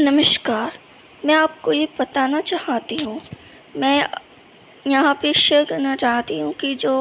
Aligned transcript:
नमस्कार, 0.00 0.72
मैं 1.22 1.34
आपको 1.34 1.72
ये 1.72 1.88
बताना 1.98 2.40
चाहती 2.40 2.96
हूँ। 2.96 3.20
मैं 3.76 4.08
यहाँ 4.86 5.12
पे 5.22 5.32
शेयर 5.32 5.64
करना 5.64 5.94
चाहती 5.96 6.38
हूँ 6.38 6.52
कि 6.52 6.74
जो 6.74 6.92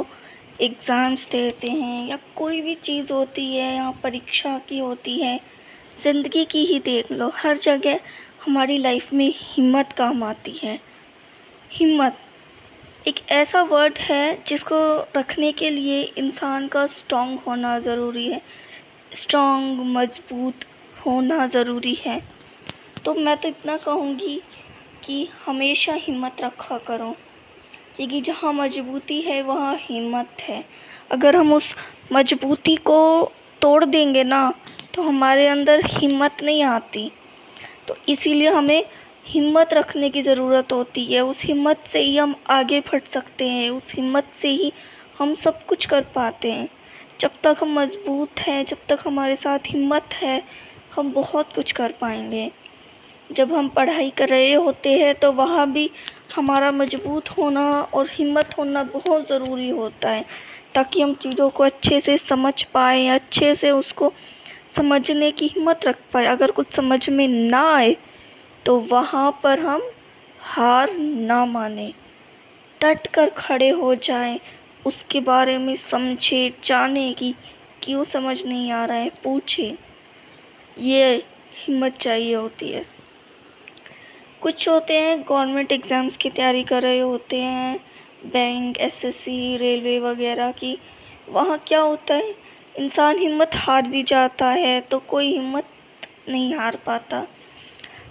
एग्ज़ाम्स 0.61 1.29
देते 1.31 1.67
हैं 1.67 2.07
या 2.07 2.17
कोई 2.35 2.59
भी 2.61 2.73
चीज़ 2.77 3.11
होती 3.13 3.45
है 3.55 3.75
या 3.75 3.89
परीक्षा 4.03 4.57
की 4.69 4.79
होती 4.79 5.17
है, 5.19 5.39
ज़िंदगी 6.03 6.43
की 6.45 6.63
ही 6.65 6.79
देख 6.79 7.11
लो। 7.11 7.31
हर 7.35 7.57
जगह 7.57 7.99
हमारी 8.45 8.77
लाइफ 8.77 9.13
में 9.13 9.31
हिम्मत 9.35 9.93
काम 9.97 10.23
आती 10.23 10.59
है। 10.63 10.77
हिम्मत 11.71 12.17
एक 13.07 13.21
ऐसा 13.31 13.61
वर्ड 13.63 13.97
है 13.99 14.43
जिसको 14.47 14.81
रखने 15.17 15.51
के 15.51 15.69
लिए 15.69 16.01
इंसान 16.17 16.67
का 16.67 16.85
स्ट्रॉन्ग 16.87 17.39
होना 17.47 17.77
ज़रूरी 17.79 18.27
है। 18.27 18.41
स्ट्रॉन्ग 19.13 19.79
मज़बूत 19.95 20.65
होना 21.05 21.47
ज़रूरी 21.47 21.93
है। 22.01 22.21
तो 23.05 23.13
मैं 23.13 23.37
तो 23.37 23.49
इतना 23.49 23.77
कहूँगी 23.77 24.41
कि 25.03 25.29
हमेशा 25.45 25.93
हिम्मत 25.93 26.41
रखा 26.41 26.77
करो। 26.77 27.15
क्योंकि 27.95 28.21
जहाँ 28.21 28.53
मजबूती 28.53 29.21
है, 29.21 29.41
वहाँ 29.41 29.75
हिम्मत 29.79 30.41
है। 30.41 30.65
अगर 31.11 31.35
हम 31.35 31.53
उस 31.53 31.75
मजबूती 32.13 32.75
को 32.75 33.31
तोड़ 33.61 33.85
देंगे 33.85 34.23
ना 34.23 34.53
तो 34.93 35.01
हमारे 35.01 35.47
अंदर 35.47 35.81
हिम्मत 35.85 36.37
नहीं 36.43 36.63
आती। 36.63 37.11
तो 37.87 37.95
इसीलिए 38.09 38.49
हमें 38.49 38.85
हिम्मत 39.25 39.73
रखने 39.73 40.09
की 40.09 40.21
ज़रूरत 40.21 40.73
होती 40.73 41.05
है। 41.05 41.21
उस 41.21 41.43
हिम्मत 41.43 41.83
से 41.87 41.99
ही 41.99 42.17
हम 42.17 42.35
आगे 42.49 42.79
बढ़ 42.79 43.01
सकते 43.07 43.49
हैं। 43.49 43.69
उस 43.69 43.93
हिम्मत 43.95 44.31
से 44.35 44.49
ही 44.49 44.73
हम 45.19 45.35
सब 45.35 45.65
कुछ 45.65 45.85
कर 45.85 46.01
पाते 46.01 46.51
हैं। 46.51 46.69
जब 47.19 47.31
तक 47.43 47.57
हम 47.61 47.79
मज़बूत 47.79 48.39
हैं, 48.39 48.65
जब 48.65 48.77
तक 48.89 48.99
हमारे 49.05 49.35
साथ 49.35 49.59
हिम्मत 49.67 50.13
है, 50.13 50.43
हम 50.95 51.11
बहुत 51.11 51.53
कुछ 51.55 51.71
कर 51.71 51.91
पाएँगे। 51.91 52.51
जब 53.29 53.51
हम 53.53 53.67
पढ़ाई 53.69 54.09
कर 54.09 54.29
रहे 54.29 54.53
होते 54.53 54.93
हैं 54.93 55.13
तो 55.15 55.31
वहाँ 55.31 55.71
भी 55.71 55.89
हमारा 56.35 56.71
मज़बूत 56.71 57.29
होना 57.29 57.69
और 57.83 58.07
हिम्मत 58.11 58.57
होना 58.57 58.83
बहुत 58.85 59.27
ज़रूरी 59.29 59.69
होता 59.69 60.09
है, 60.09 60.25
ताकि 60.75 61.01
हम 61.01 61.13
चीज़ों 61.15 61.49
को 61.49 61.63
अच्छे 61.63 61.99
से 61.99 62.17
समझ 62.17 62.61
पाएँ, 62.63 63.07
अच्छे 63.09 63.53
से 63.55 63.71
उसको 63.71 64.11
समझने 64.75 65.31
की 65.31 65.47
हिम्मत 65.47 65.85
रख 65.85 65.97
पाए। 66.13 66.25
अगर 66.25 66.51
कुछ 66.51 66.73
समझ 66.73 67.09
में 67.09 67.27
ना 67.27 67.61
आए 67.75 67.95
तो 68.65 68.77
वहाँ 68.91 69.39
पर 69.43 69.59
हम 69.59 69.89
हार 70.45 70.93
ना 70.93 71.45
माने। 71.45 71.91
डट 72.81 73.07
कर 73.07 73.29
खड़े 73.29 73.69
हो 73.71 73.93
जाएँ। 73.95 74.39
उसके 74.85 75.19
बारे 75.21 75.57
में 75.57 75.75
समझे, 75.75 76.53
जाने 76.63 77.11
की 77.13 77.33
क्यों 77.83 78.03
समझ 78.05 78.43
नहीं 78.45 78.71
आ 78.71 78.85
रहा 78.85 78.97
है, 78.97 79.09
पूछे। 79.23 79.75
ये 80.77 81.15
हिम्मत 81.57 81.97
चाहिए 81.97 82.33
होती 82.35 82.69
है। 82.69 82.85
कुछ 84.41 84.67
होते 84.69 84.93
हैं 84.93 85.19
गवर्नमेंट 85.21 85.71
एग्ज़ाम्स 85.71 86.17
की 86.17 86.29
तैयारी 86.29 86.63
कर 86.63 86.81
रहे 86.83 86.99
होते 86.99 87.37
हैं 87.37 87.79
बैंक 88.25 88.77
एसएससी 88.77 89.57
रेलवे 89.57 89.97
वगैरह 89.99 90.51
की। 90.51 90.77
वहाँ 91.29 91.57
क्या 91.67 91.79
होता 91.79 92.13
है, 92.13 92.33
इंसान 92.75 93.17
हिम्मत 93.19 93.55
हार 93.55 93.87
भी 93.87 94.03
जाता 94.03 94.49
है 94.49 94.79
तो 94.81 94.99
कोई 94.99 95.27
हिम्मत 95.27 95.65
नहीं 96.29 96.53
हार 96.55 96.75
पाता। 96.85 97.25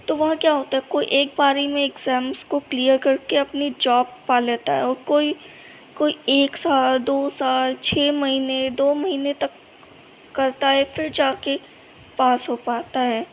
तो 0.07 0.15
वहाँ 0.15 0.35
क्या 0.35 0.51
होता 0.51 0.77
है, 0.77 0.83
कोई 0.89 1.05
एक 1.05 1.33
बारी 1.37 1.65
में 1.67 1.83
एग्ज़ाम्स 1.83 2.43
को 2.43 2.59
क्लियर 2.59 2.97
करके 2.97 3.35
अपनी 3.37 3.69
जॉब 3.81 4.13
पा 4.27 4.39
लेता 4.39 4.73
है 4.73 4.85
और 4.85 5.03
कोई 5.07 5.35
कोई 5.97 6.15
एक 6.29 6.57
साल, 6.57 6.97
दो 6.99 7.29
साल 7.29 7.75
छः 7.83 8.11
महीने, 8.11 8.69
दो 8.69 8.93
महीने 8.93 9.33
तक 9.33 9.51
करता 10.35 10.67
है, 10.67 10.83
फिर 10.85 11.09
जाके 11.11 11.59
पास 12.17 12.47
हो 12.49 12.55
पाता 12.57 12.99
है। 12.99 13.25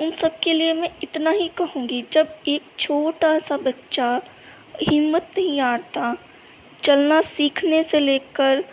उन 0.00 0.10
सब 0.10 0.38
के 0.38 0.52
लिए 0.52 0.72
मैं 0.72 0.90
इतना 1.02 1.30
ही 1.30 1.48
कहूँगी, 1.48 2.04
जब 2.12 2.36
एक 2.48 2.62
छोटा 2.78 3.38
सा 3.38 3.56
बच्चा 3.56 4.20
हिम्मत 4.82 5.30
नहीं 5.38 5.60
हारता, 5.60 6.16
चलना 6.82 7.20
सीखने 7.20 7.82
से 7.82 8.00
लेकर, 8.00 8.64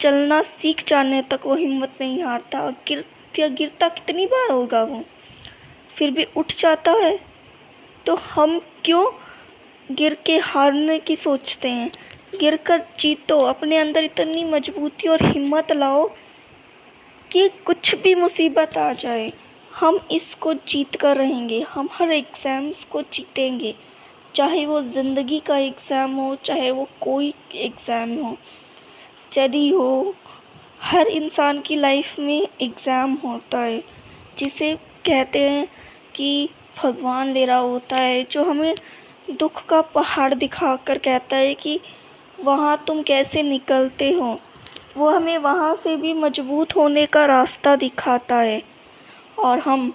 चलना 0.00 0.40
सीख 0.42 0.84
जाने 0.88 1.22
तक 1.22 1.40
वो 1.46 1.54
हिम्मत 1.54 1.92
नहीं 2.00 2.22
हारता 2.22 2.68
गिर 2.88 3.04
गिरता 3.38 3.88
कितनी 3.88 4.26
बार 4.26 4.50
होगा 4.50 4.82
वो? 4.82 5.02
फिर 5.96 6.10
भी 6.10 6.26
उठ 6.36 6.52
जाता 6.58 6.92
है। 6.92 7.18
तो 8.06 8.14
हम 8.14 8.58
क्यों 8.84 9.04
गिर 9.90 10.14
के 10.26 10.36
हारने 10.38 10.98
की 10.98 11.16
सोचते 11.16 11.68
हैं? 11.68 11.90
गिर 12.40 12.56
कर 12.56 12.82
जीतो, 13.00 13.38
अपने 13.38 13.76
अंदर 13.76 14.04
इतनी 14.04 14.44
मजबूती 14.44 15.08
और 15.08 15.22
हिम्मत 15.22 15.72
लाओ 15.72 16.06
कि 17.30 17.48
कुछ 17.64 17.94
भी 17.94 18.14
मुसीबत 18.14 18.78
आ 18.78 18.92
जाए। 18.92 19.32
हम 19.74 19.98
इसको 20.12 20.52
जीत 20.54 20.96
कर 20.96 21.16
रहेंगे। 21.16 21.60
हम 21.70 21.88
हर 21.92 22.10
एग्ज़ाम्स 22.12 22.84
को 22.84 23.02
जीतेंगे। 23.02 23.74
चाहे 24.34 24.64
वो 24.66 24.80
ज़िंदगी 24.82 25.38
का 25.40 25.56
एग्ज़ाम 25.56 26.14
हो, 26.14 26.34
चाहे 26.44 26.70
वो 26.70 26.88
कोई 27.00 27.32
एग्ज़ाम 27.54 28.14
हो 28.14 28.36
स्टडी 29.18 29.68
हो, 29.68 30.14
हर 30.82 31.08
इंसान 31.08 31.60
की 31.60 31.76
लाइफ 31.76 32.18
में 32.18 32.48
एग्ज़ाम 32.62 33.14
होता 33.24 33.58
है। 33.58 33.82
जिसे 34.38 34.74
कहते 35.06 35.38
हैं 35.40 35.66
कि 36.14 36.48
भगवान 36.82 37.32
ले 37.32 37.44
रहा 37.44 37.58
होता 37.58 37.96
है, 37.96 38.22
जो 38.24 38.44
हमें 38.44 38.74
दुख 39.30 39.64
का 39.66 39.80
पहाड़ 39.94 40.32
दिखा 40.34 40.74
कर 40.76 40.98
कहता 40.98 41.36
है 41.36 41.54
कि 41.54 41.78
वहाँ 42.38 42.82
तुम 42.86 43.02
कैसे 43.02 43.42
निकलते 43.42 44.10
हो। 44.12 44.38
वो 44.96 45.10
हमें 45.10 45.36
वहाँ 45.38 45.74
से 45.74 45.96
भी 45.96 46.12
मज़बूत 46.14 46.76
होने 46.76 47.06
का 47.06 47.24
रास्ता 47.26 47.74
दिखाता 47.76 48.36
है। 48.36 48.60
और 49.38 49.58
हम 49.58 49.94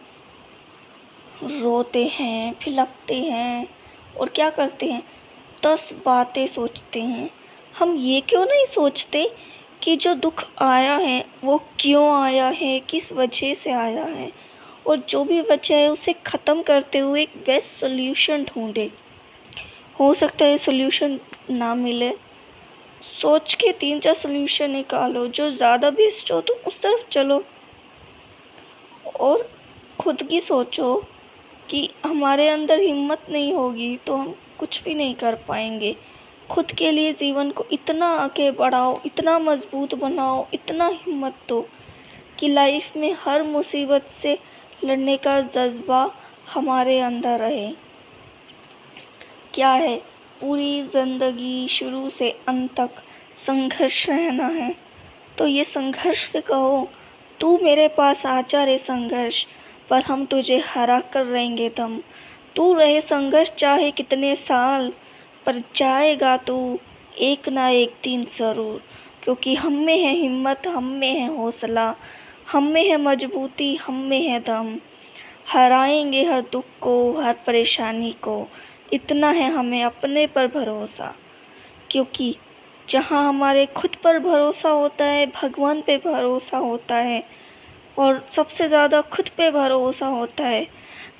रोते 1.44 2.06
हैं, 2.06 2.54
फिलकते 2.54 3.16
हैं 3.16 3.68
और 4.20 4.30
क्या 4.30 4.50
करते 4.50 4.86
हैं? 4.86 5.04
दस 5.66 5.94
बातें 6.06 6.48
सोचते 6.48 7.02
हैं। 7.02 7.30
हम 7.80 7.96
ये 7.96 8.22
क्यों 8.22 8.46
नहीं 8.46 8.66
सोचते 8.66 9.32
कि 9.84 9.96
जो 9.96 10.14
दुख 10.14 10.44
आया 10.62 10.96
है, 10.96 11.26
वो 11.44 11.58
क्यों 11.80 12.24
आया 12.24 12.48
है, 12.48 12.80
किस 12.80 13.12
वजह 13.14 13.54
से 13.54 13.72
आया 13.72 14.04
है? 14.04 14.32
और 14.88 14.98
जो 15.10 15.24
भी 15.24 15.42
वजह 15.42 15.76
है, 15.76 15.90
उसे 15.90 16.14
ख़त्म 16.28 16.62
करते 16.62 17.00
हुए 17.00 17.22
एक 17.22 17.38
बेस्ट 17.38 17.80
सोल्यूशन 17.80 18.44
ढूंढे। 18.44 18.92
हो 20.00 20.14
सकता 20.14 20.46
है 20.46 20.58
सोल्यूशन 20.58 21.20
ना 21.50 21.76
मिले। 21.76 22.12
सोच 23.22 23.54
के 23.54 23.72
तीन 23.72 24.00
चार 24.00 24.14
सोल्यूशन 24.14 24.72
निकालो। 24.72 25.28
जो 25.28 25.52
ज़्यादा 25.52 25.90
बेस्ट 25.90 26.32
हो 26.32 26.42
तो 26.42 26.54
उस 26.68 26.82
तरफ़ 26.82 27.10
चलो। 27.12 27.44
और 29.20 29.48
खुद 30.00 30.24
की 30.24 30.40
सोचो 30.42 30.96
कि 31.70 31.90
हमारे 32.06 32.48
अंदर 32.50 32.80
हिम्मत 32.80 33.26
नहीं 33.30 33.54
होगी 33.54 33.96
तो 33.98 34.16
हम 34.16 34.36
कुछ 34.60 34.82
भी 34.84 34.94
नहीं 34.94 35.16
कर 35.16 35.36
पाएँगे। 35.48 35.96
खुद 36.52 36.72
के 36.72 36.92
लिए 36.92 37.14
जीवन 37.14 37.52
को 37.52 37.66
इतना 37.72 38.08
आगे 38.18 38.50
बढ़ाओ, 38.52 39.00
इतना 39.06 39.38
मज़बूत 39.40 39.96
बनाओ, 39.96 40.46
इतना 40.54 40.88
हिम्मत 40.88 41.36
दो 41.50 41.66
कि 42.40 42.48
लाइफ 42.48 42.96
में 42.98 43.16
हर 43.20 43.44
मुसीबत 43.44 44.10
से 44.22 44.38
लड़ने 44.84 45.18
का 45.18 45.40
जज्बा 45.42 46.10
हमारे 46.54 47.00
अंदर 47.00 47.40
रहे। 47.40 47.70
क्या 49.54 49.72
है? 49.72 49.96
पूरी 50.42 50.82
ज़िंदगी 50.84 51.68
शुरू 51.68 52.10
से 52.10 52.30
अंत 52.48 52.74
तक 52.76 53.02
संघर्ष 53.46 54.08
रहना 54.10 54.48
है। 54.48 54.76
तो 55.38 55.48
ये 55.48 55.64
संघर्ष 55.64 56.24
से 56.32 56.42
कहो 56.42 56.88
तू 57.40 57.60
मेरे 57.64 57.88
पास 57.88 58.26
आचा 58.26 58.64
रे 58.64 58.78
संघर्ष, 58.78 59.46
पर 59.90 60.02
हम 60.02 60.26
तुझे 60.26 60.64
हरा 60.66 61.00
कर 61.00 61.26
रहेंगे 61.26 61.70
दम। 61.70 62.00
तू 62.56 62.74
रहे 62.74 63.02
संघर्ष 63.02 63.52
चाहे 63.52 63.92
कितने 63.92 64.36
साल, 64.36 64.94
पर 65.46 65.64
जाएगा 65.76 66.38
तू 66.38 66.80
एक 67.18 67.50
ना 67.50 67.70
एक 67.70 67.94
दिन 68.04 68.24
ज़रूर। 68.24 68.84
क्योंकि 69.24 69.56
हम 69.56 69.74
में 69.74 69.98
है 69.98 70.14
हिम्मत, 70.14 70.68
हम 70.68 70.84
में 70.84 71.12
है 71.12 71.38
हौसला, 71.38 71.96
हम 72.52 72.64
में 72.64 72.90
है 72.90 72.98
मजबूती, 72.98 73.76
हम 73.76 73.94
में 73.94 74.22
है 74.22 74.40
दम। 74.40 74.80
हराएँगे 75.54 76.24
हर 76.24 76.42
दुख 76.42 76.66
को, 76.82 77.22
हर 77.22 77.34
परेशानी 77.34 78.12
को, 78.12 78.48
इतना 78.94 79.32
है 79.32 79.52
हमें 79.52 79.84
अपने 79.84 80.28
पर 80.28 80.48
भरोसा। 80.48 81.16
क्योंकि 81.92 82.36
जहाँ 82.90 83.28
हमारे 83.28 83.66
खुद 83.68 83.96
पर 84.04 84.20
भरोसा 84.20 84.70
होता 84.70 85.06
है, 85.06 85.26
भगवान 85.34 85.82
पे 85.82 85.98
भरोसा 85.98 86.58
होता 86.58 86.96
है 86.96 87.24
और 87.98 88.26
सबसे 88.32 88.68
ज़्यादा 88.68 89.02
खुद 89.04 89.30
पे 89.38 89.50
भरोसा 89.52 90.08
होता 90.08 90.44
है, 90.44 90.68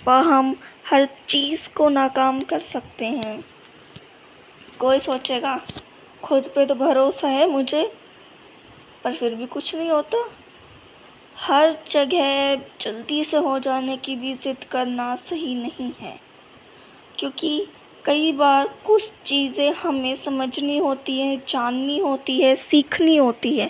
वह 0.08 0.20
हम 0.26 0.56
हर 0.86 1.08
चीज़ 1.28 1.68
को 1.70 1.90
नाकाम 1.90 2.40
कर 2.42 2.60
सकते 2.62 3.06
हैं। 3.06 3.44
कोई 4.80 5.00
सोचेगा, 5.00 5.60
खुद 6.24 6.52
पे 6.56 6.66
तो 6.66 6.76
भरोसा 6.76 7.28
है 7.28 7.50
मुझे, 7.50 7.84
पर 9.04 9.14
फिर 9.14 9.36
भी 9.36 9.46
कुछ 9.48 9.74
नहीं 9.76 9.90
होता। 9.90 10.18
हर 11.38 11.76
जगह 11.92 12.56
जल्दी 12.82 13.24
से 13.24 13.38
हो 13.38 13.58
जाने 13.60 13.98
की 13.98 14.16
भी 14.16 14.34
ज़िद 14.36 14.64
करना 14.72 15.16
सही 15.16 15.54
नहीं 15.56 15.92
है, 16.00 16.20
क्योंकि 17.20 17.68
कई 18.08 18.32
बार 18.32 18.68
कुछ 18.86 19.12
चीज़ें 19.26 19.74
हमें 19.74 20.16
समझनी 20.16 20.78
होती 20.78 21.20
हैं, 21.20 21.42
जाननी 21.48 21.98
होती 22.00 22.40
है, 22.42 22.54
सीखनी 22.56 23.16
होती 23.18 23.58
है। 23.58 23.70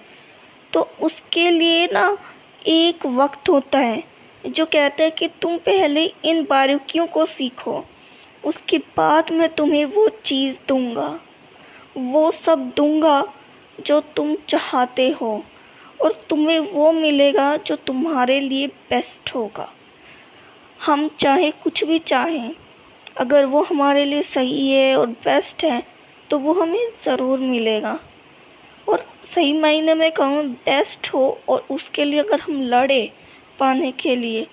तो 0.73 0.81
उसके 1.01 1.49
लिए 1.51 1.87
ना 1.87 2.17
एक 2.67 3.05
वक्त 3.05 3.49
होता 3.49 3.79
है, 3.79 4.03
जो 4.43 4.65
कहता 4.65 5.03
है 5.03 5.11
कि 5.11 5.27
तुम 5.41 5.57
पहले 5.57 6.03
इन 6.25 6.43
बारीकियों 6.43 7.07
को 7.07 7.25
सीखो, 7.25 7.83
उसके 8.43 8.77
बाद 8.77 9.31
मैं 9.31 9.49
तुम्हें 9.49 9.83
वो 9.85 10.07
चीज़ 10.23 10.59
दूँगा। 10.67 11.09
वो 11.97 12.29
सब 12.31 12.71
दूँगा 12.77 13.21
जो 13.79 13.99
तुम 14.15 14.35
चाहते 14.49 15.09
हो, 15.11 15.43
और 16.01 16.21
तुम्हें 16.29 16.59
वो 16.59 16.91
मिलेगा 16.91 17.55
जो 17.57 17.75
तुम्हारे 17.75 18.39
लिए 18.39 18.67
बेस्ट 18.67 19.35
होगा। 19.35 19.69
हम 20.79 21.07
चाहे 21.19 21.51
कुछ 21.51 21.83
भी 21.83 21.99
चाहें 21.99 22.51
अगर 23.17 23.45
वो 23.45 23.61
हमारे 23.63 24.03
लिए 24.05 24.23
सही 24.23 24.69
है 24.69 24.95
और 24.97 25.07
बेस्ट 25.23 25.63
है 25.65 25.81
तो 26.29 26.39
वो 26.39 26.53
हमें 26.53 26.89
ज़रूर 27.03 27.39
मिलेगा। 27.39 27.99
और 28.87 29.05
सही 29.25 29.53
मायने 29.53 29.93
में 29.95 30.11
कहूँ 30.11 30.43
बेस्ट 30.45 31.09
हो 31.13 31.25
और 31.49 31.65
उसके 31.71 32.05
लिए 32.05 32.19
अगर 32.19 32.39
हम 32.39 32.61
लड़े 32.63 33.01
पाने 33.59 33.91
के 33.93 34.15
लिए 34.15 34.45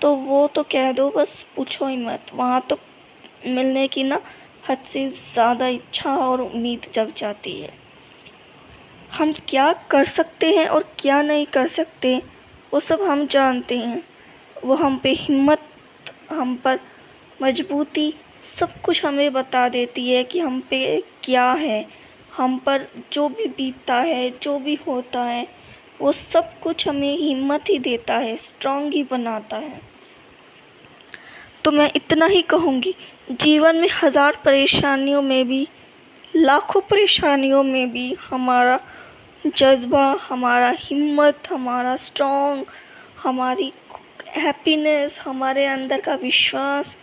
तो 0.00 0.14
वो 0.16 0.46
तो 0.46 0.62
कह 0.64 0.92
दो, 0.92 1.08
बस 1.10 1.44
पूछो 1.56 1.86
ही 1.86 1.96
मत। 1.96 2.26
वहाँ 2.34 2.60
तो 2.70 2.78
मिलने 3.46 3.86
की 3.88 4.02
ना 4.04 4.20
हद 4.68 4.78
से 4.86 5.08
ज़्यादा 5.08 5.66
इच्छा 5.68 6.16
और 6.18 6.40
उम्मीद 6.40 6.86
जग 6.94 7.12
जाती 7.16 7.60
है। 7.60 7.72
हम 9.12 9.32
क्या 9.48 9.72
कर 9.90 10.04
सकते 10.06 10.52
हैं 10.52 10.66
और 10.68 10.84
क्या 10.98 11.20
नहीं 11.22 11.46
कर 11.48 11.66
सकते, 11.68 12.16
वो 12.72 12.80
सब 12.80 13.02
हम 13.02 13.26
जानते 13.26 13.78
हैं। 13.78 14.02
वो 14.64 14.74
हम 14.74 14.96
पे 14.98 15.12
हिम्मत, 15.12 15.60
हम 16.30 16.54
पर 16.56 16.80
मजबूती 17.42 18.12
सब 18.58 18.80
कुछ 18.82 19.04
हमें 19.04 19.32
बता 19.32 19.68
देती 19.68 20.10
है 20.10 20.24
कि 20.24 20.40
हम 20.40 20.60
पे 20.60 21.00
क्या 21.24 21.50
है। 21.52 21.86
हम 22.36 22.58
पर 22.58 22.86
जो 23.12 23.28
भी 23.28 23.46
बीतता 23.46 23.94
है, 23.94 24.30
जो 24.42 24.58
भी 24.58 24.74
होता 24.86 25.22
है, 25.22 25.46
वो 26.00 26.12
सब 26.12 26.58
कुछ 26.60 26.88
हमें 26.88 27.16
हिम्मत 27.16 27.64
ही 27.70 27.78
देता 27.78 28.14
है 28.14 28.36
स्ट्रांग 28.36 28.92
ही 28.92 29.02
बनाता 29.02 29.56
है। 29.56 29.80
तो 31.64 31.70
मैं 31.72 31.90
इतना 31.96 32.26
ही 32.26 32.42
कहूँगी, 32.42 32.94
जीवन 33.30 33.76
में 33.76 33.88
हज़ार 34.02 34.38
परेशानियों 34.44 35.22
में 35.22 35.48
भी, 35.48 35.66
लाखों 36.36 36.80
परेशानियों 36.80 37.62
में 37.62 37.90
भी 37.92 38.14
हमारा 38.20 38.78
जज्बा, 39.46 40.16
हमारा 40.22 40.74
हिम्मत, 40.78 41.42
हमारा 41.50 41.96
स्ट्रांग 41.96 42.64
हमारी 43.22 43.72
हैप्पीनेस 44.36 45.18
हमारे 45.18 45.64
अंदर 45.66 46.00
का 46.00 46.14
विश्वास 46.14 46.96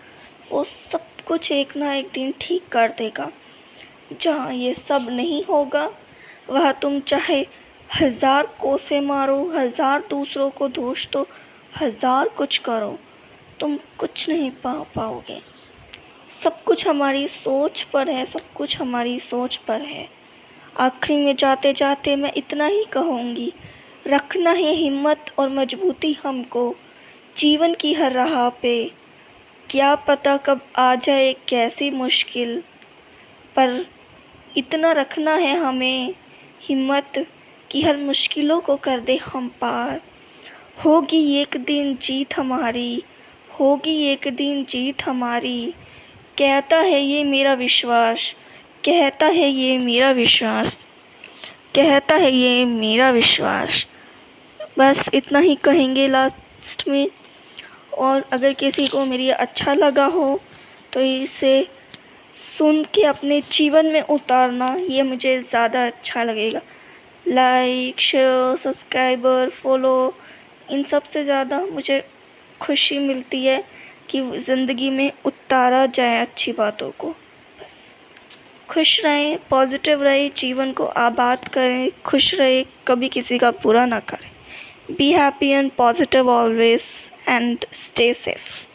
वो 0.51 0.63
सब 0.63 1.06
कुछ 1.27 1.51
एक 1.51 1.75
ना 1.77 1.94
एक 1.94 2.09
दिन 2.13 2.33
ठीक 2.42 2.68
कर 2.71 2.89
देगा। 2.89 3.31
जहाँ 4.13 4.53
ये 4.53 4.74
सब 4.74 5.07
नहीं 5.09 5.44
होगा, 5.44 5.89
वह 6.50 6.71
तुम 6.71 7.00
चाहे 7.01 7.45
हज़ार 7.89 8.47
कोसे 8.62 9.00
मारो, 9.01 9.44
हज़ार 9.50 10.03
दूसरों 10.09 10.50
को 10.50 10.68
दोष 10.69 11.07
दो, 11.09 11.27
हज़ार 11.81 12.30
कुछ 12.30 12.57
करो, 12.57 12.97
तुम 13.59 13.77
कुछ 14.00 14.27
नहीं 14.30 14.50
पा 14.63 14.74
पाओगे। 14.95 15.39
सब 16.31 16.63
कुछ 16.63 16.88
हमारी 16.88 17.27
सोच 17.27 17.81
पर 17.83 18.09
है, 18.09 18.25
सब 18.25 18.53
कुछ 18.56 18.77
हमारी 18.80 19.19
सोच 19.19 19.56
पर 19.57 19.81
है। 19.81 20.07
आखिरी 20.80 21.18
में 21.18 21.36
जाते 21.36 21.74
जाते 21.74 22.15
मैं 22.15 22.31
इतना 22.38 22.65
ही 22.65 22.83
कहूँगी, 22.94 23.51
रखना 24.07 24.51
है 24.51 24.74
हिम्मत 24.74 25.31
और 25.39 25.50
मजबूती 25.50 26.12
हमको, 26.24 26.75
जीवन 27.38 27.74
की 27.74 27.94
हर 27.94 28.12
राह 28.12 28.50
पे। 28.62 28.75
क्या 29.69 29.95
पता 29.95 30.38
कब 30.38 30.62
आ 30.75 30.95
जाए, 30.95 31.35
कैसी 31.47 31.89
मुश्किल। 31.89 32.63
पर 33.56 33.85
इतना 34.57 34.91
रखना 34.91 35.35
है 35.35 35.56
हमें, 35.57 36.13
हिम्मत 36.62 37.27
कि 37.71 37.81
हर 37.81 37.97
मुश्किलों 37.97 38.59
को 38.59 38.75
कर 38.75 39.00
दे 39.00 39.15
हम 39.15 39.47
पार। 39.62 40.01
होगी 40.85 41.35
एक 41.35 41.57
दिन 41.57 41.95
जीत 41.95 42.38
हमारी, 42.38 43.03
होगी 43.59 44.03
एक 44.03 44.27
दिन 44.27 44.65
जीत 44.65 45.03
हमारी। 45.03 45.73
कहता 46.38 46.77
है 46.77 47.01
ये 47.01 47.23
मेरा 47.23 47.53
विश्वास, 47.53 48.35
कहता 48.85 49.25
है 49.25 49.50
ये 49.50 49.77
मेरा 49.77 50.12
विश्वास, 50.12 50.77
कहता 51.75 52.15
है 52.15 52.31
ये 52.31 52.65
मेरा 52.65 53.09
विश्वास। 53.12 53.85
बस 54.79 55.09
इतना 55.13 55.39
ही 55.39 55.56
कहेंगे 55.56 56.07
लास्ट 56.07 56.88
में। 56.88 57.07
और 57.97 58.25
अगर 58.33 58.53
किसी 58.56 58.88
को 58.88 59.06
मेरी 59.06 59.30
अच्छा 59.31 59.74
लगा 59.74 60.06
हो 60.07 60.39
तो 60.94 61.01
इसे 61.01 61.68
सुन 62.38 62.83
के 62.94 63.03
अपने 63.06 63.39
जीवन 63.51 63.86
में 63.86 64.01
उतारना, 64.01 64.68
ये 64.89 65.03
मुझे 65.03 65.38
ज़्यादा 65.42 65.86
अच्छा 65.86 66.24
लगेगा। 66.24 66.62
लाइक 67.25 68.00
शेयर 68.00 68.56
सब्सक्राइबर 68.57 69.50
फॉलो 69.51 70.13
इन 70.71 70.83
सबसे 70.83 71.24
ज़्यादा 71.24 71.59
मुझे 71.65 72.03
खुशी 72.62 72.97
मिलती 73.00 73.44
है 73.45 73.63
कि 74.09 74.21
ज़िंदगी 74.39 74.89
में 74.89 75.12
उतारा 75.25 75.86
जाए 75.88 76.19
अच्छी 76.21 76.51
बातों 76.51 76.89
को। 76.91 77.09
बस। 77.09 77.75
खुश 78.69 79.00
रहें 79.06 79.38
पॉजिटिव 79.50 80.03
रहें, 80.03 80.30
जीवन 80.38 80.71
को 80.71 80.86
आबाद 80.86 81.48
करें, 81.48 81.89
खुश 82.06 82.33
रहें, 82.36 82.65
कभी 82.88 83.09
किसी 83.09 83.38
का 83.38 83.51
बुरा 83.63 83.86
ना 83.86 84.00
करें। 84.01 84.30
Be 84.91 85.12
happy 85.13 85.50
and 85.50 85.71
positive 85.71 86.30
always 86.30 86.81
and 87.27 87.66
stay 87.72 88.13
safe. 88.13 88.68